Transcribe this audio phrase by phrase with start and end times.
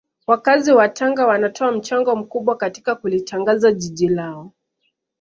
[0.27, 4.51] Wakazi wa Tanga wanatoa mchango mkubwa katika kulitangaza jiji lao